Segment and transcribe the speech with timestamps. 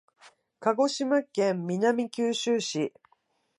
[0.59, 2.91] 鹿児島県南九州市